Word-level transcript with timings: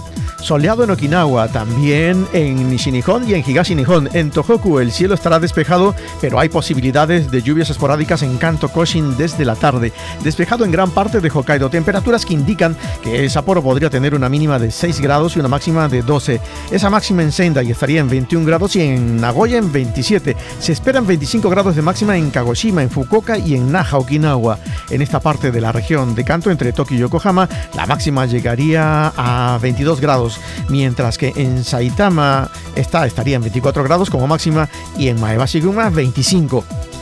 Soleado 0.43 0.83
en 0.83 0.91
Okinawa, 0.91 1.47
también 1.47 2.27
en 2.33 2.69
Nishinihon 2.69 3.29
y 3.29 3.33
en 3.33 3.49
Higashinihon. 3.49 4.09
En 4.11 4.29
Tohoku 4.29 4.79
el 4.79 4.91
cielo 4.91 5.13
estará 5.13 5.39
despejado, 5.39 5.95
pero 6.19 6.37
hay 6.37 6.49
posibilidades 6.49 7.31
de 7.31 7.41
lluvias 7.41 7.69
esporádicas 7.69 8.23
en 8.23 8.37
Kanto 8.37 8.67
Koshin 8.67 9.15
desde 9.15 9.45
la 9.45 9.55
tarde. 9.55 9.93
Despejado 10.21 10.65
en 10.65 10.71
gran 10.73 10.91
parte 10.91 11.21
de 11.21 11.29
Hokkaido. 11.29 11.69
Temperaturas 11.69 12.25
que 12.25 12.33
indican 12.33 12.75
que 13.01 13.29
Sapporo 13.29 13.63
podría 13.63 13.89
tener 13.89 14.13
una 14.13 14.27
mínima 14.27 14.59
de 14.59 14.69
6 14.69 14.99
grados 14.99 15.37
y 15.37 15.39
una 15.39 15.47
máxima 15.47 15.87
de 15.87 16.01
12. 16.01 16.41
Esa 16.71 16.89
máxima 16.89 17.23
en 17.23 17.31
Sendai 17.31 17.71
estaría 17.71 18.01
en 18.01 18.09
21 18.09 18.45
grados 18.45 18.75
y 18.75 18.81
en 18.81 19.21
Nagoya 19.21 19.57
en 19.57 19.71
27. 19.71 20.35
Se 20.59 20.73
esperan 20.73 21.07
25 21.07 21.49
grados 21.49 21.77
de 21.77 21.81
máxima 21.81 22.17
en 22.17 22.31
Kagoshima, 22.31 22.83
en 22.83 22.89
Fukuoka 22.89 23.37
y 23.37 23.55
en 23.55 23.71
Naha, 23.71 23.97
Okinawa. 23.97 24.59
En 24.89 25.01
esta 25.01 25.21
parte 25.21 25.51
de 25.51 25.61
la 25.61 25.71
región 25.71 26.15
de 26.15 26.25
Kanto, 26.25 26.51
entre 26.51 26.73
Tokio 26.73 26.97
y 26.97 26.99
Yokohama, 26.99 27.47
la 27.75 27.85
máxima 27.85 28.25
llegaría 28.25 29.13
a 29.15 29.57
22 29.61 30.01
grados 30.01 30.32
mientras 30.69 31.17
que 31.17 31.33
en 31.35 31.63
Saitama 31.63 32.49
está, 32.75 33.05
estaría 33.05 33.35
en 33.35 33.41
24 33.41 33.83
grados 33.83 34.09
como 34.09 34.27
máxima 34.27 34.69
y 34.97 35.07
en 35.07 35.19
Maebashi-guma 35.19 35.89
25. 35.89 36.92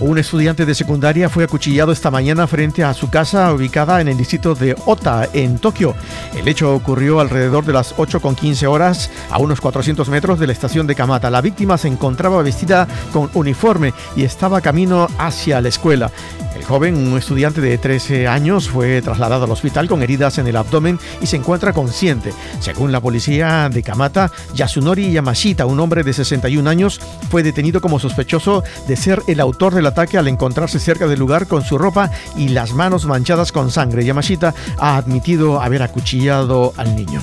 Un 0.00 0.16
estudiante 0.16 0.64
de 0.64 0.74
secundaria 0.74 1.28
fue 1.28 1.44
acuchillado 1.44 1.92
esta 1.92 2.10
mañana 2.10 2.46
frente 2.46 2.82
a 2.82 2.94
su 2.94 3.10
casa 3.10 3.52
ubicada 3.52 4.00
en 4.00 4.08
el 4.08 4.16
distrito 4.16 4.54
de 4.54 4.74
Ota, 4.86 5.28
en 5.34 5.58
Tokio. 5.58 5.94
El 6.34 6.48
hecho 6.48 6.74
ocurrió 6.74 7.20
alrededor 7.20 7.66
de 7.66 7.74
las 7.74 7.94
8.15 7.94 8.66
horas, 8.66 9.10
a 9.30 9.36
unos 9.36 9.60
400 9.60 10.08
metros 10.08 10.38
de 10.38 10.46
la 10.46 10.54
estación 10.54 10.86
de 10.86 10.94
Kamata. 10.94 11.28
La 11.28 11.42
víctima 11.42 11.76
se 11.76 11.88
encontraba 11.88 12.42
vestida 12.42 12.88
con 13.12 13.30
uniforme 13.34 13.92
y 14.16 14.22
estaba 14.22 14.62
camino 14.62 15.06
hacia 15.18 15.60
la 15.60 15.68
escuela. 15.68 16.10
El 16.56 16.64
joven, 16.64 16.96
un 16.96 17.16
estudiante 17.16 17.60
de 17.60 17.78
13 17.78 18.26
años, 18.26 18.68
fue 18.68 19.00
trasladado 19.02 19.44
al 19.44 19.50
hospital 19.50 19.88
con 19.88 20.02
heridas 20.02 20.38
en 20.38 20.46
el 20.46 20.56
abdomen 20.56 20.98
y 21.20 21.26
se 21.26 21.36
encuentra 21.36 21.72
consciente. 21.72 22.32
Según 22.58 22.90
la 22.90 23.00
policía 23.00 23.68
de 23.68 23.82
Kamata, 23.82 24.32
Yasunori 24.54 25.12
Yamashita, 25.12 25.66
un 25.66 25.78
hombre 25.78 26.02
de 26.02 26.12
61 26.12 26.68
años, 26.68 27.00
fue 27.30 27.42
detenido 27.42 27.80
como 27.80 27.98
sospechoso 27.98 28.64
de 28.88 28.96
ser 28.96 29.22
el 29.26 29.40
autor 29.40 29.74
del 29.74 29.86
ataque 29.90 30.18
al 30.18 30.28
encontrarse 30.28 30.78
cerca 30.78 31.06
del 31.06 31.18
lugar 31.18 31.46
con 31.46 31.62
su 31.62 31.78
ropa 31.78 32.10
y 32.36 32.48
las 32.48 32.72
manos 32.72 33.06
manchadas 33.06 33.52
con 33.52 33.70
sangre. 33.70 34.04
Yamashita 34.04 34.54
ha 34.78 34.96
admitido 34.96 35.60
haber 35.60 35.82
acuchillado 35.82 36.72
al 36.76 36.96
niño 36.96 37.22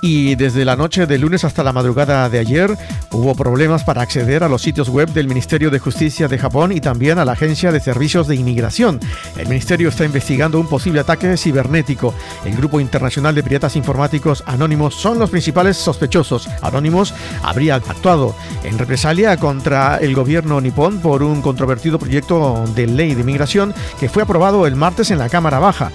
y 0.00 0.34
desde 0.34 0.64
la 0.64 0.76
noche 0.76 1.06
de 1.06 1.18
lunes 1.18 1.44
hasta 1.44 1.64
la 1.64 1.72
madrugada 1.72 2.28
de 2.28 2.38
ayer 2.38 2.76
hubo 3.10 3.34
problemas 3.34 3.84
para 3.84 4.02
acceder 4.02 4.44
a 4.44 4.48
los 4.48 4.62
sitios 4.62 4.88
web 4.88 5.08
del 5.12 5.28
Ministerio 5.28 5.70
de 5.70 5.78
Justicia 5.78 6.28
de 6.28 6.38
Japón 6.38 6.72
y 6.72 6.80
también 6.80 7.18
a 7.18 7.24
la 7.24 7.32
Agencia 7.32 7.72
de 7.72 7.80
Servicios 7.80 8.26
de 8.28 8.36
Inmigración. 8.36 9.00
El 9.36 9.48
ministerio 9.48 9.88
está 9.88 10.04
investigando 10.04 10.60
un 10.60 10.68
posible 10.68 11.00
ataque 11.00 11.36
cibernético. 11.36 12.14
El 12.44 12.56
Grupo 12.56 12.80
Internacional 12.80 13.34
de 13.34 13.42
Piratas 13.42 13.76
Informáticos 13.76 14.42
Anónimos 14.46 14.94
son 14.94 15.18
los 15.18 15.30
principales 15.30 15.76
sospechosos. 15.76 16.48
Anónimos 16.62 17.14
habría 17.42 17.76
actuado 17.76 18.34
en 18.64 18.78
represalia 18.78 19.36
contra 19.36 19.98
el 19.98 20.14
gobierno 20.14 20.60
nipón 20.60 21.00
por 21.00 21.22
un 21.22 21.42
controvertido 21.42 21.98
proyecto 21.98 22.64
de 22.74 22.86
ley 22.86 23.14
de 23.14 23.22
inmigración 23.22 23.74
que 23.98 24.08
fue 24.08 24.22
aprobado 24.22 24.66
el 24.66 24.76
martes 24.76 25.10
en 25.10 25.18
la 25.18 25.28
Cámara 25.28 25.58
Baja. 25.58 25.90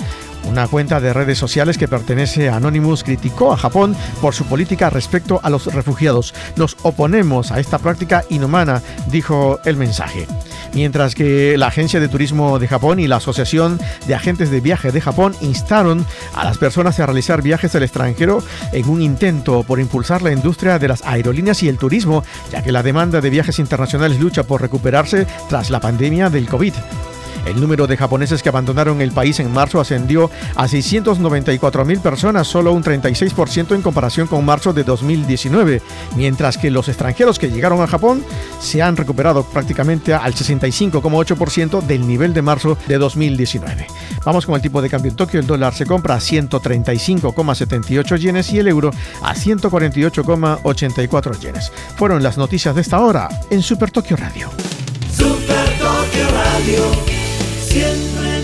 Una 0.49 0.67
cuenta 0.67 0.99
de 0.99 1.13
redes 1.13 1.37
sociales 1.37 1.77
que 1.77 1.87
pertenece 1.87 2.49
a 2.49 2.57
Anonymous 2.57 3.03
criticó 3.03 3.53
a 3.53 3.57
Japón 3.57 3.95
por 4.21 4.33
su 4.33 4.45
política 4.45 4.89
respecto 4.89 5.39
a 5.43 5.49
los 5.49 5.73
refugiados. 5.73 6.33
Nos 6.55 6.77
oponemos 6.83 7.51
a 7.51 7.59
esta 7.59 7.77
práctica 7.77 8.23
inhumana, 8.29 8.81
dijo 9.07 9.59
el 9.65 9.77
mensaje. 9.77 10.27
Mientras 10.73 11.15
que 11.15 11.57
la 11.57 11.67
Agencia 11.67 11.99
de 11.99 12.07
Turismo 12.07 12.57
de 12.57 12.67
Japón 12.67 12.99
y 12.99 13.07
la 13.07 13.17
Asociación 13.17 13.79
de 14.07 14.15
Agentes 14.15 14.51
de 14.51 14.61
Viaje 14.61 14.91
de 14.91 15.01
Japón 15.01 15.35
instaron 15.41 16.05
a 16.33 16.45
las 16.45 16.57
personas 16.57 16.99
a 16.99 17.05
realizar 17.05 17.41
viajes 17.41 17.75
al 17.75 17.83
extranjero 17.83 18.43
en 18.71 18.87
un 18.87 19.01
intento 19.01 19.63
por 19.63 19.79
impulsar 19.79 20.21
la 20.21 20.31
industria 20.31 20.79
de 20.79 20.87
las 20.87 21.03
aerolíneas 21.03 21.61
y 21.63 21.69
el 21.69 21.77
turismo, 21.77 22.23
ya 22.51 22.63
que 22.63 22.71
la 22.71 22.83
demanda 22.83 23.21
de 23.21 23.29
viajes 23.29 23.59
internacionales 23.59 24.19
lucha 24.19 24.43
por 24.43 24.61
recuperarse 24.61 25.27
tras 25.49 25.69
la 25.69 25.79
pandemia 25.79 26.29
del 26.29 26.47
COVID. 26.47 26.73
El 27.45 27.59
número 27.59 27.87
de 27.87 27.97
japoneses 27.97 28.43
que 28.43 28.49
abandonaron 28.49 29.01
el 29.01 29.11
país 29.11 29.39
en 29.39 29.51
marzo 29.51 29.79
ascendió 29.79 30.29
a 30.55 30.67
694.000 30.67 32.01
personas, 32.01 32.47
solo 32.47 32.73
un 32.73 32.83
36% 32.83 33.75
en 33.75 33.81
comparación 33.81 34.27
con 34.27 34.45
marzo 34.45 34.73
de 34.73 34.83
2019, 34.83 35.81
mientras 36.15 36.57
que 36.57 36.71
los 36.71 36.87
extranjeros 36.87 37.39
que 37.39 37.49
llegaron 37.49 37.81
a 37.81 37.87
Japón 37.87 38.23
se 38.59 38.81
han 38.81 38.97
recuperado 38.97 39.43
prácticamente 39.43 40.13
al 40.13 40.33
65,8% 40.33 41.81
del 41.81 42.07
nivel 42.07 42.33
de 42.33 42.41
marzo 42.41 42.77
de 42.87 42.97
2019. 42.97 43.87
Vamos 44.25 44.45
con 44.45 44.55
el 44.55 44.61
tipo 44.61 44.81
de 44.81 44.89
cambio 44.89 45.11
en 45.11 45.17
Tokio. 45.17 45.39
El 45.39 45.47
dólar 45.47 45.73
se 45.73 45.85
compra 45.85 46.15
a 46.15 46.19
135,78 46.19 48.17
yenes 48.17 48.51
y 48.51 48.59
el 48.59 48.67
euro 48.67 48.91
a 49.21 49.33
148,84 49.33 51.39
yenes. 51.39 51.71
Fueron 51.95 52.21
las 52.23 52.37
noticias 52.37 52.75
de 52.75 52.81
esta 52.81 52.99
hora 52.99 53.29
en 53.49 53.61
Super 53.61 53.91
Tokio 53.91 54.17
Radio. 54.17 54.49
Super 55.11 55.69
Tokio 55.79 56.27
Radio. 56.31 57.20
siempre 57.71 58.40